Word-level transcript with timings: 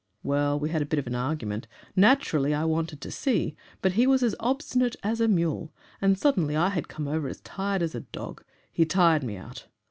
Well, 0.23 0.59
we 0.59 0.69
had 0.71 0.81
a 0.81 0.87
bit 0.87 0.97
of 0.97 1.05
an 1.05 1.13
argument. 1.13 1.67
Naturally 1.95 2.55
I 2.55 2.65
wanted 2.65 3.01
to 3.01 3.11
see; 3.11 3.55
but 3.83 3.91
he 3.91 4.07
was 4.07 4.23
as 4.23 4.33
obstinate 4.39 4.95
as 5.03 5.21
a 5.21 5.27
mule, 5.27 5.71
and 6.01 6.17
suddenly 6.17 6.55
I 6.55 6.69
had 6.69 6.87
come 6.87 7.07
over 7.07 7.27
as 7.27 7.39
tired 7.41 7.83
as 7.83 7.93
a 7.93 7.99
dog 8.01 8.43
he 8.71 8.83
tired 8.83 9.21
me 9.21 9.37
out. 9.37 9.67